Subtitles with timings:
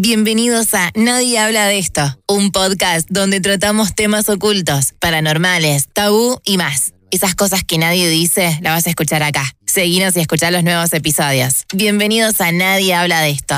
[0.00, 6.56] Bienvenidos a Nadie habla de esto, un podcast donde tratamos temas ocultos, paranormales, tabú y
[6.56, 6.92] más.
[7.10, 9.56] Esas cosas que nadie dice, las vas a escuchar acá.
[9.66, 11.64] Seguinos y escuchar los nuevos episodios.
[11.74, 13.56] Bienvenidos a Nadie habla de esto.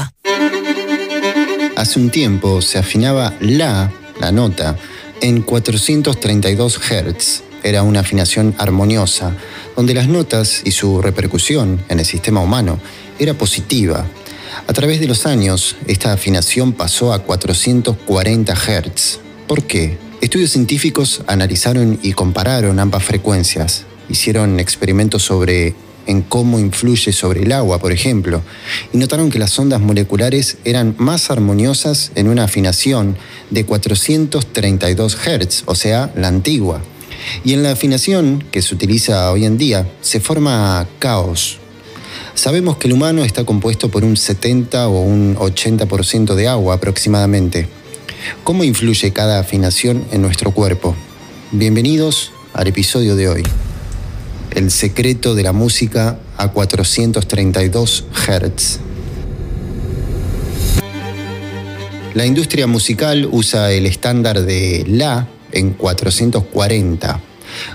[1.76, 4.78] Hace un tiempo se afinaba la, la nota,
[5.20, 7.42] en 432 Hz.
[7.62, 9.36] Era una afinación armoniosa,
[9.76, 12.80] donde las notas y su repercusión en el sistema humano
[13.18, 14.06] era positiva.
[14.66, 19.20] A través de los años, esta afinación pasó a 440 Hz.
[19.46, 19.98] ¿Por qué?
[20.20, 23.84] Estudios científicos analizaron y compararon ambas frecuencias.
[24.08, 25.74] Hicieron experimentos sobre
[26.06, 28.42] en cómo influye sobre el agua, por ejemplo,
[28.92, 33.16] y notaron que las ondas moleculares eran más armoniosas en una afinación
[33.50, 36.82] de 432 Hz, o sea, la antigua.
[37.44, 41.59] Y en la afinación que se utiliza hoy en día se forma caos.
[42.40, 47.68] Sabemos que el humano está compuesto por un 70 o un 80% de agua aproximadamente.
[48.44, 50.96] ¿Cómo influye cada afinación en nuestro cuerpo?
[51.52, 53.42] Bienvenidos al episodio de hoy.
[54.52, 58.78] El secreto de la música a 432 Hz.
[62.14, 67.20] La industria musical usa el estándar de La en 440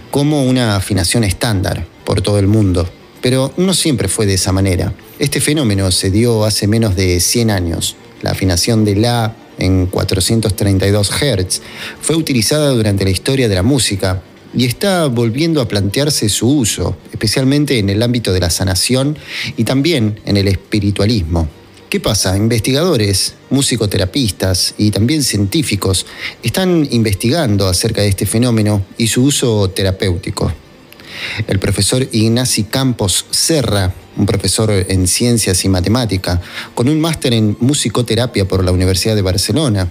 [0.10, 2.90] como una afinación estándar por todo el mundo,
[3.26, 4.94] pero no siempre fue de esa manera.
[5.18, 7.96] Este fenómeno se dio hace menos de 100 años.
[8.22, 11.62] La afinación de La en 432 Hz
[12.02, 14.22] fue utilizada durante la historia de la música
[14.54, 19.18] y está volviendo a plantearse su uso, especialmente en el ámbito de la sanación
[19.58, 21.50] y también en el espiritualismo.
[21.90, 22.38] ¿Qué pasa?
[22.38, 26.06] Investigadores, musicoterapistas y también científicos
[26.44, 30.54] están investigando acerca de este fenómeno y su uso terapéutico.
[31.48, 36.42] El profesor Ignasi Campos Serra, un profesor en ciencias y matemática,
[36.74, 39.90] con un máster en musicoterapia por la Universidad de Barcelona,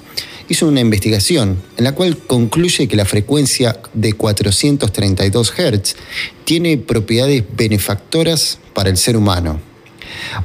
[0.49, 5.97] hizo una investigación en la cual concluye que la frecuencia de 432 Hz
[6.45, 9.61] tiene propiedades benefactoras para el ser humano.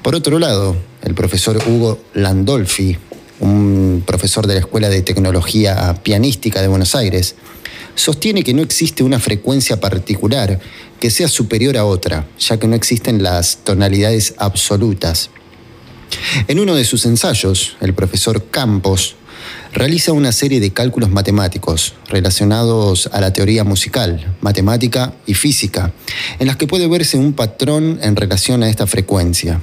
[0.01, 2.97] Por otro lado, el profesor Hugo Landolfi,
[3.39, 7.35] un profesor de la Escuela de Tecnología Pianística de Buenos Aires,
[7.99, 10.59] sostiene que no existe una frecuencia particular
[10.99, 15.29] que sea superior a otra, ya que no existen las tonalidades absolutas.
[16.47, 19.15] En uno de sus ensayos, el profesor Campos
[19.73, 25.93] realiza una serie de cálculos matemáticos relacionados a la teoría musical, matemática y física,
[26.39, 29.61] en las que puede verse un patrón en relación a esta frecuencia.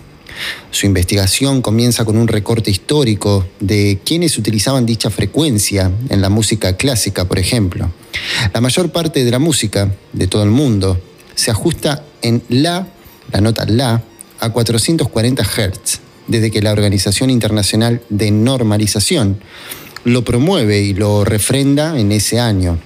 [0.70, 6.76] Su investigación comienza con un recorte histórico de quienes utilizaban dicha frecuencia en la música
[6.76, 7.90] clásica, por ejemplo.
[8.52, 11.00] La mayor parte de la música de todo el mundo
[11.34, 12.88] se ajusta en La,
[13.32, 14.02] la nota La,
[14.40, 19.40] a 440 Hz, desde que la Organización Internacional de Normalización
[20.04, 22.78] lo promueve y lo refrenda en ese año.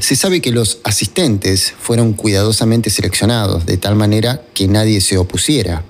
[0.00, 5.84] Se sabe que los asistentes fueron cuidadosamente seleccionados de tal manera que nadie se opusiera.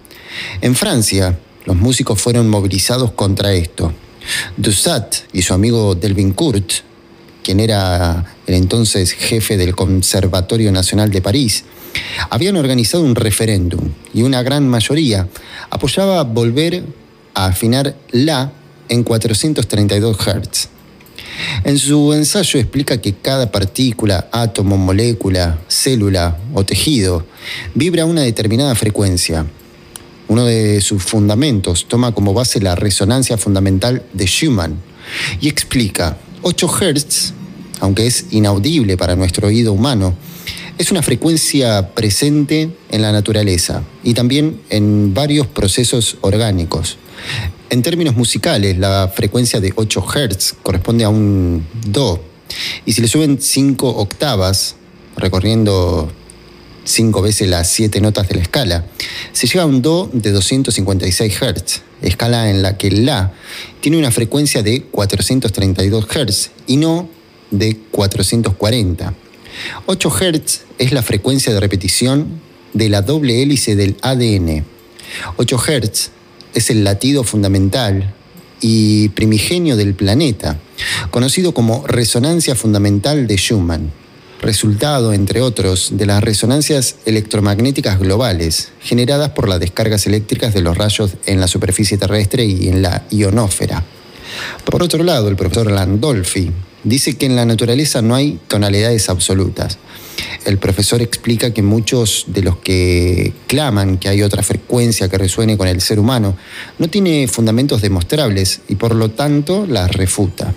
[0.60, 3.92] En Francia, los músicos fueron movilizados contra esto.
[4.56, 6.72] Dussat y su amigo Delvin Kurt,
[7.42, 11.64] quien era el entonces jefe del Conservatorio Nacional de París,
[12.30, 15.28] habían organizado un referéndum y una gran mayoría
[15.70, 16.84] apoyaba volver
[17.34, 18.52] a afinar la
[18.88, 20.68] en 432 Hz.
[21.64, 27.26] En su ensayo explica que cada partícula, átomo, molécula, célula o tejido
[27.74, 29.46] vibra a una determinada frecuencia.
[30.28, 34.80] Uno de sus fundamentos toma como base la resonancia fundamental de Schumann
[35.40, 37.32] y explica 8 Hz,
[37.80, 40.14] aunque es inaudible para nuestro oído humano,
[40.76, 46.96] es una frecuencia presente en la naturaleza y también en varios procesos orgánicos.
[47.70, 52.22] En términos musicales, la frecuencia de 8 Hz corresponde a un Do.
[52.84, 54.76] Y si le suben 5 octavas,
[55.16, 56.10] recorriendo
[56.84, 58.84] 5 veces las 7 notas de la escala,
[59.32, 63.32] se llega a un Do de 256 Hz, escala en la que La
[63.80, 67.08] tiene una frecuencia de 432 Hz y no
[67.50, 69.14] de 440.
[69.86, 72.40] 8 Hz es la frecuencia de repetición
[72.72, 74.64] de la doble hélice del ADN.
[75.36, 76.10] 8 Hz
[76.54, 78.14] es el latido fundamental
[78.60, 80.58] y primigenio del planeta,
[81.10, 83.92] conocido como resonancia fundamental de Schumann,
[84.44, 90.76] resultado, entre otros, de las resonancias electromagnéticas globales generadas por las descargas eléctricas de los
[90.76, 93.82] rayos en la superficie terrestre y en la ionósfera.
[94.64, 96.52] Por otro lado, el profesor Landolfi
[96.84, 99.78] Dice que en la naturaleza no hay tonalidades absolutas.
[100.44, 105.56] El profesor explica que muchos de los que claman que hay otra frecuencia que resuene
[105.56, 106.36] con el ser humano
[106.78, 110.54] no tiene fundamentos demostrables y por lo tanto las refuta.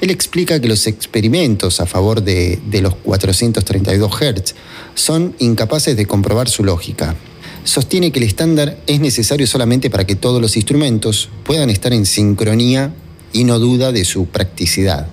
[0.00, 4.54] Él explica que los experimentos a favor de, de los 432 Hz
[4.94, 7.16] son incapaces de comprobar su lógica.
[7.64, 12.06] Sostiene que el estándar es necesario solamente para que todos los instrumentos puedan estar en
[12.06, 12.94] sincronía
[13.32, 15.08] y no duda de su practicidad.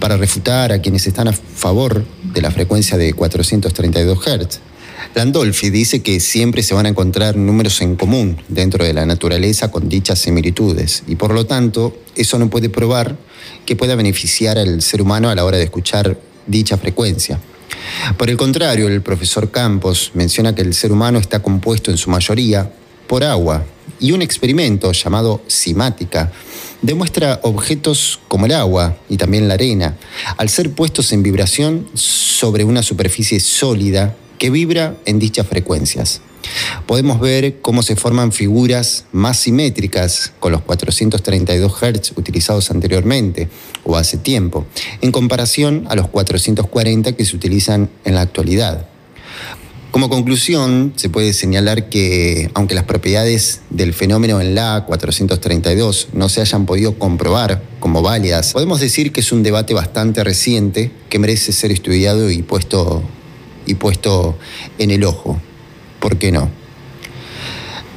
[0.00, 4.60] Para refutar a quienes están a favor de la frecuencia de 432 Hz,
[5.14, 9.70] Landolfi dice que siempre se van a encontrar números en común dentro de la naturaleza
[9.70, 13.16] con dichas similitudes y por lo tanto eso no puede probar
[13.64, 17.38] que pueda beneficiar al ser humano a la hora de escuchar dicha frecuencia.
[18.16, 22.10] Por el contrario, el profesor Campos menciona que el ser humano está compuesto en su
[22.10, 22.70] mayoría
[23.06, 23.64] por agua
[24.00, 26.32] y un experimento llamado simática
[26.82, 29.96] demuestra objetos como el agua y también la arena,
[30.36, 36.20] al ser puestos en vibración sobre una superficie sólida que vibra en dichas frecuencias.
[36.86, 43.48] Podemos ver cómo se forman figuras más simétricas con los 432 Hz utilizados anteriormente
[43.84, 44.66] o hace tiempo,
[45.00, 48.86] en comparación a los 440 que se utilizan en la actualidad.
[49.90, 56.28] Como conclusión, se puede señalar que, aunque las propiedades del fenómeno en la 432 no
[56.28, 61.18] se hayan podido comprobar como válidas, podemos decir que es un debate bastante reciente que
[61.18, 63.02] merece ser estudiado y puesto,
[63.68, 64.36] y puesto
[64.78, 65.40] en el ojo.
[66.00, 66.50] ¿Por qué no?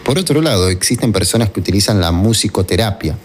[0.04, 3.18] Por otro lado, existen personas que utilizan la musicoterapia.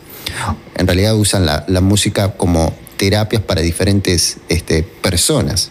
[0.76, 5.70] En realidad usan la, música como terapias para diferentes este, personas.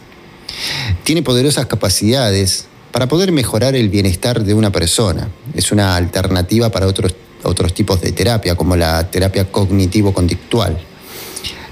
[1.04, 5.30] Tiene poderosas capacidades para poder mejorar el bienestar de una persona.
[5.54, 10.77] Es una alternativa para otros, otros tipos de terapia, como la terapia cognitivo-conductual.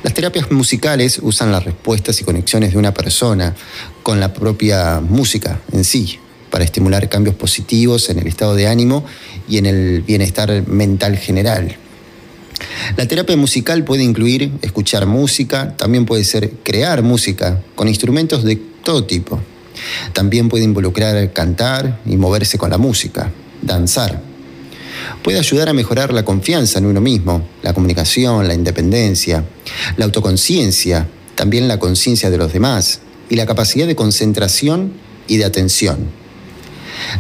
[0.03, 3.55] Las terapias musicales usan las respuestas y conexiones de una persona
[4.03, 6.19] con la propia música en sí,
[6.49, 9.05] para estimular cambios positivos en el estado de ánimo
[9.47, 11.77] y en el bienestar mental general.
[12.97, 18.57] La terapia musical puede incluir escuchar música, también puede ser crear música con instrumentos de
[18.83, 19.39] todo tipo.
[20.11, 24.32] También puede involucrar cantar y moverse con la música, danzar.
[25.23, 29.43] Puede ayudar a mejorar la confianza en uno mismo, la comunicación, la independencia,
[29.97, 34.93] la autoconciencia, también la conciencia de los demás y la capacidad de concentración
[35.27, 36.09] y de atención.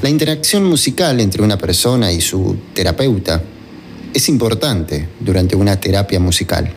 [0.01, 3.41] La interacción musical entre una persona y su terapeuta
[4.13, 6.71] es importante durante una terapia musical.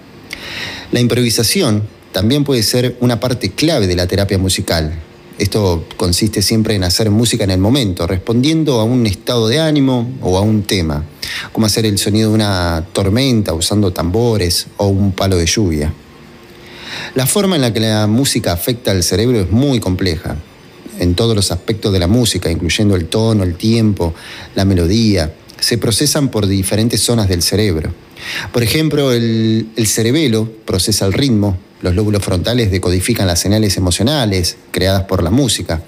[0.92, 1.82] La improvisación
[2.12, 4.94] también puede ser una parte clave de la terapia musical,
[5.38, 10.10] esto consiste siempre en hacer música en el momento, respondiendo a un estado de ánimo
[10.22, 11.04] o a un tema,
[11.52, 15.92] como hacer el sonido de una tormenta usando tambores o un palo de lluvia.
[17.14, 20.36] La forma en la que la música afecta al cerebro es muy compleja,
[20.98, 24.14] en todos los aspectos de la música, incluyendo el tono, el tiempo,
[24.54, 27.92] la melodía, se procesan por diferentes zonas del cerebro.
[28.52, 34.56] Por ejemplo, el, el cerebelo procesa el ritmo, los lóbulos frontales decodifican las señales emocionales
[34.70, 35.82] creadas por la música.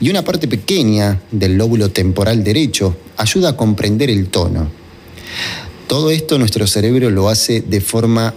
[0.00, 4.68] Y una parte pequeña del lóbulo temporal derecho ayuda a comprender el tono.
[5.88, 8.34] Todo esto nuestro cerebro lo hace de forma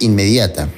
[0.00, 0.68] inmediata.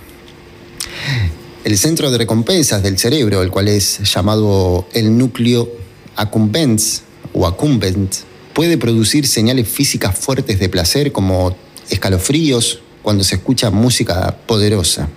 [1.65, 5.71] El centro de recompensas del cerebro, el cual es llamado el núcleo
[6.17, 7.03] accumbens
[7.33, 8.15] o accumbent,
[8.55, 11.55] puede producir señales físicas fuertes de placer como
[11.91, 15.09] escalofríos, cuando se escucha música poderosa.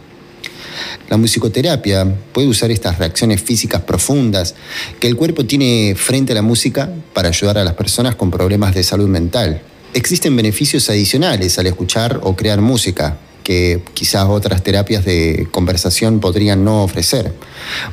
[1.10, 4.56] La musicoterapia puede usar estas reacciones físicas profundas
[5.00, 8.76] que el cuerpo tiene frente a la música para ayudar a las personas con problemas
[8.76, 9.62] de salud mental.
[9.94, 16.66] Existen beneficios adicionales al escuchar o crear música, que quizás otras terapias de conversación podrían
[16.66, 17.32] no ofrecer.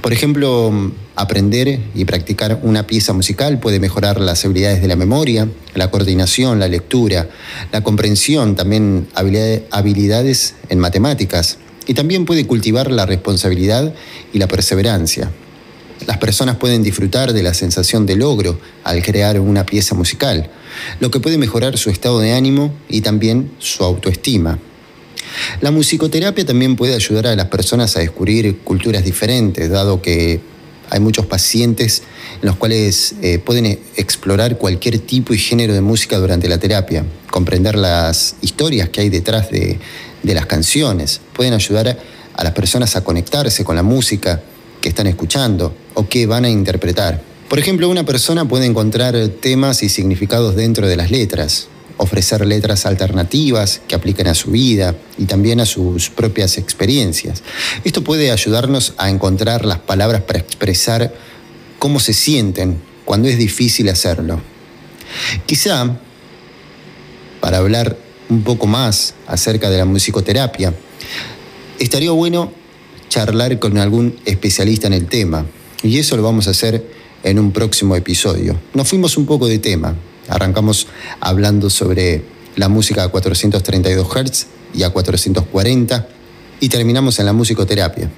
[0.03, 0.73] Por ejemplo,
[1.15, 5.47] aprender y practicar una pieza musical puede mejorar las habilidades de la memoria,
[5.77, 7.29] la coordinación, la lectura,
[7.71, 13.95] la comprensión, también habilidades en matemáticas y también puede cultivar la responsabilidad
[14.33, 15.31] y la perseverancia.
[16.09, 20.51] Las personas pueden disfrutar de la sensación de logro al crear una pieza musical,
[20.99, 24.59] lo que puede mejorar su estado de ánimo y también su autoestima.
[25.65, 30.39] La musicoterapia también puede ayudar a las personas a descubrir culturas diferentes, dado que
[30.91, 32.03] hay muchos pacientes
[32.43, 37.07] en los cuales eh, pueden explorar cualquier tipo y género de música durante la terapia,
[37.31, 39.79] comprender las historias que hay detrás de,
[40.23, 41.97] las canciones, pueden ayudar a,
[42.35, 44.43] a las personas a conectarse con la música
[44.83, 47.23] que están escuchando o que van a interpretar.
[47.49, 52.87] Por ejemplo, una persona puede encontrar temas y significados dentro de las letras, ofrecer letras
[52.87, 57.43] alternativas que apliquen a su vida y también a sus propias experiencias.
[57.85, 61.15] Esto puede ayudarnos a encontrar las palabras para expresar
[61.79, 64.41] cómo se sienten cuando es difícil hacerlo.
[65.47, 65.99] Quizá,
[67.41, 67.97] para hablar
[68.29, 70.75] un poco más acerca de la musicoterapia,
[71.79, 72.53] estaría bueno
[73.09, 75.47] charlar con algún especialista en el tema.
[75.83, 76.85] Y eso lo vamos a hacer
[77.23, 78.59] en un próximo episodio.
[78.73, 79.95] Nos fuimos un poco de tema,
[80.29, 80.87] Arrancamos
[81.21, 82.23] hablando sobre
[82.57, 86.09] la música a 432 Hz y a 440
[86.61, 88.11] y terminamos en la musicoterapia.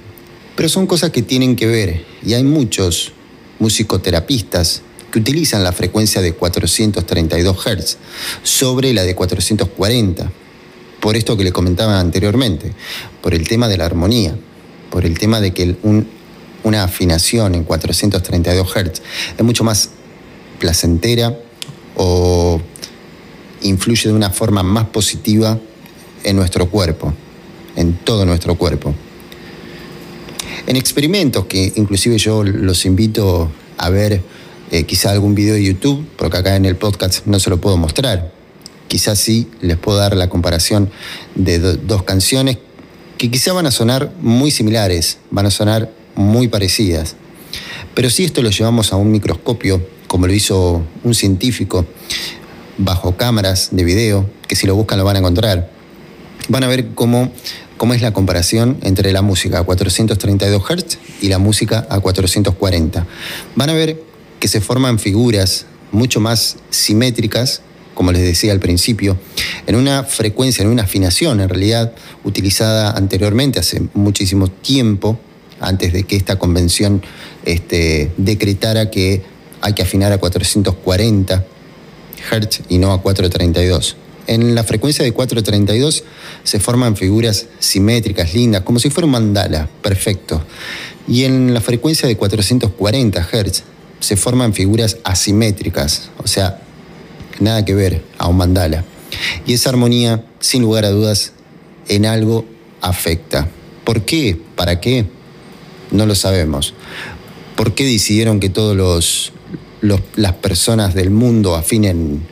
[0.55, 3.13] Pero son cosas que tienen que ver y hay muchos
[3.59, 7.97] musicoterapistas que utilizan la frecuencia de 432 Hz
[8.43, 10.31] sobre la de 440.
[10.99, 12.73] Por esto que le comentaba anteriormente,
[13.21, 14.35] por el tema de la armonía,
[14.89, 15.75] por el tema de que
[16.63, 19.01] una afinación en 432 Hz
[19.37, 19.89] es mucho más
[20.59, 21.37] placentera
[21.97, 22.61] o
[23.61, 25.59] influye de una forma más positiva
[26.23, 27.13] en nuestro cuerpo,
[27.75, 28.93] en todo nuestro cuerpo.
[30.67, 34.21] En experimentos que inclusive yo los invito a ver
[34.71, 37.77] eh, quizá algún video de YouTube, porque acá en el podcast no se lo puedo
[37.77, 38.33] mostrar.
[38.87, 40.89] Quizás sí les puedo dar la comparación
[41.35, 42.57] de dos canciones
[43.17, 47.15] que quizá van a sonar muy similares, van a sonar muy parecidas.
[47.93, 51.85] Pero si esto lo llevamos a un microscopio como lo hizo un científico,
[52.77, 55.69] bajo cámaras de video, que si lo buscan lo van a encontrar.
[56.49, 57.31] Van a ver cómo,
[57.77, 63.05] cómo es la comparación entre la música a 432 Hz y la música a 440.
[63.55, 64.01] Van a ver
[64.39, 67.61] que se forman figuras mucho más simétricas,
[67.93, 69.17] como les decía al principio,
[69.65, 75.19] en una frecuencia, en una afinación en realidad utilizada anteriormente, hace muchísimo tiempo,
[75.59, 77.01] antes de que esta convención
[77.43, 79.23] este, decretara que
[79.61, 81.45] hay que afinar a 440
[82.29, 83.95] Hz y no a 432.
[84.27, 86.03] En la frecuencia de 432
[86.43, 90.43] se forman figuras simétricas, lindas, como si fuera un mandala, perfecto.
[91.07, 93.63] Y en la frecuencia de 440 Hz
[93.99, 96.59] se forman figuras asimétricas, o sea,
[97.39, 98.83] nada que ver a un mandala.
[99.45, 101.31] Y esa armonía, sin lugar a dudas,
[101.87, 102.45] en algo
[102.81, 103.47] afecta.
[103.85, 104.37] ¿Por qué?
[104.55, 105.05] ¿Para qué?
[105.91, 106.73] No lo sabemos.
[107.55, 109.31] ¿Por qué decidieron que todos los,
[109.81, 112.25] las personas del mundo afinen,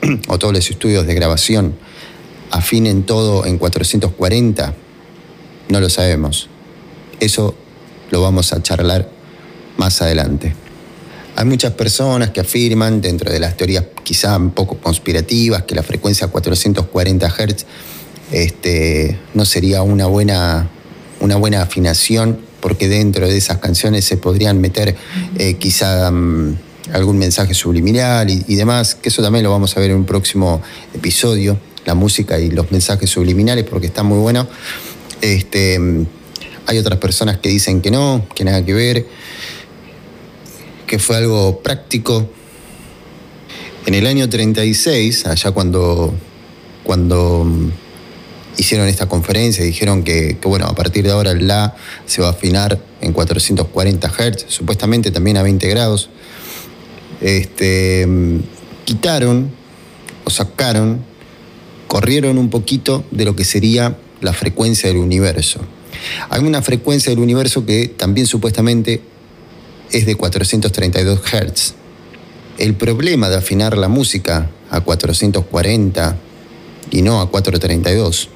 [0.28, 1.74] o todos los estudios de grabación,
[2.50, 4.74] afinen todo en 440?
[5.68, 6.48] No lo sabemos.
[7.20, 7.54] Eso
[8.10, 9.08] lo vamos a charlar
[9.76, 10.54] más adelante.
[11.34, 15.82] Hay muchas personas que afirman, dentro de las teorías quizá un poco conspirativas, que la
[15.82, 17.66] frecuencia 440 Hz
[18.32, 20.68] este, no sería una buena,
[21.20, 24.96] una buena afinación, porque dentro de esas canciones se podrían meter
[25.38, 26.10] eh, quizá...
[26.10, 26.56] Mm,
[26.92, 30.60] algún mensaje subliminal y, demás, que eso también lo vamos a ver en un próximo
[30.94, 34.46] episodio, la música y los mensajes subliminales, porque está muy bueno.
[35.20, 35.80] Este,
[36.66, 39.06] hay otras personas que dicen que no, que nada que ver,
[40.86, 42.28] que fue algo práctico.
[43.86, 46.14] En el año 36, allá cuando,
[46.84, 47.46] cuando
[48.58, 52.28] hicieron esta conferencia, dijeron que, que, bueno, a partir de ahora el La se va
[52.28, 56.10] a afinar en 440 Hz, supuestamente también a 20 grados
[57.22, 58.06] este,
[58.84, 59.50] quitaron
[60.24, 61.04] o sacaron,
[61.86, 65.60] corrieron un poquito de lo que sería la frecuencia del universo.
[66.30, 69.02] Hay una frecuencia del universo que también supuestamente
[69.90, 71.74] es de 432 Hz.
[72.58, 76.16] El problema de afinar la música a 440
[76.90, 78.28] y no a 432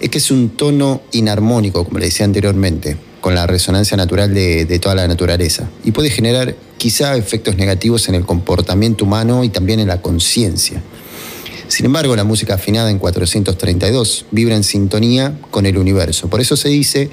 [0.00, 4.78] es que es un tono inarmónico, como le decía anteriormente con la resonancia natural de,
[4.80, 9.80] toda la naturaleza y puede generar quizá efectos negativos en el comportamiento humano y también
[9.80, 10.82] en la conciencia.
[11.68, 16.28] Sin embargo, la música afinada en 432 vibra en sintonía con el universo.
[16.28, 17.10] Por eso se dice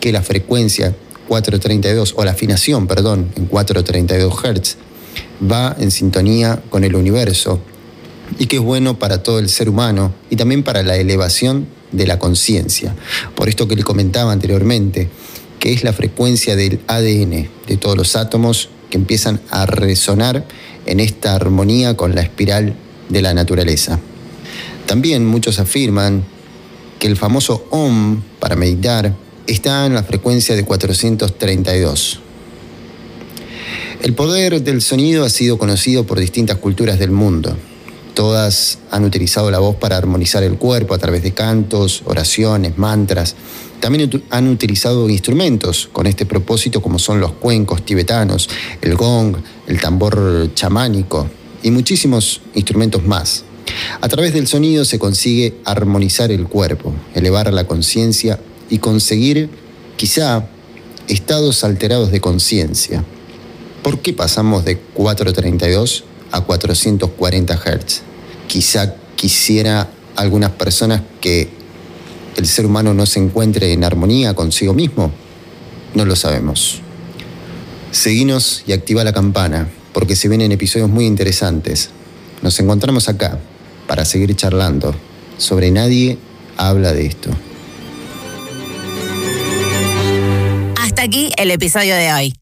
[0.00, 0.94] que la frecuencia
[1.28, 4.76] 432, o la afinación, perdón, en 432 Hz,
[5.50, 7.60] va en sintonía con el universo
[8.38, 12.06] y que es bueno para todo el ser humano y también para la elevación de
[12.06, 12.94] la conciencia.
[13.34, 15.08] Por esto que le comentaba anteriormente,
[15.58, 20.44] que es la frecuencia del ADN, de todos los átomos que empiezan a resonar
[20.84, 22.74] en esta armonía con la espiral
[23.08, 23.98] de la naturaleza.
[24.84, 26.24] También muchos afirman
[26.98, 29.14] que el famoso OM para meditar
[29.46, 32.20] está en la frecuencia de 432.
[34.02, 37.56] El poder del sonido ha sido conocido por distintas culturas del mundo.
[38.12, 43.36] Todas han utilizado la voz para armonizar el cuerpo a través de cantos, oraciones, mantras.
[43.82, 48.48] También han utilizado instrumentos con este propósito como son los cuencos tibetanos,
[48.80, 49.36] el gong,
[49.66, 51.28] el tambor chamánico
[51.64, 53.42] y muchísimos instrumentos más.
[54.00, 58.38] A través del sonido se consigue armonizar el cuerpo, elevar la conciencia
[58.70, 59.50] y conseguir
[59.96, 60.46] quizá
[61.08, 63.04] estados alterados de conciencia.
[63.82, 68.02] ¿Por qué pasamos de 432 a 440 Hz?
[68.46, 71.61] Quizá quisiera algunas personas que
[72.36, 75.12] el ser humano no se encuentre en armonía consigo mismo.
[75.94, 76.80] No lo sabemos.
[77.90, 81.90] Seguinos y activa la campana, porque se vienen episodios muy interesantes.
[82.40, 83.38] Nos encontramos acá
[83.86, 84.94] para seguir charlando
[85.36, 86.18] sobre nadie
[86.56, 87.30] habla de esto.
[90.80, 92.41] Hasta aquí el episodio de hoy.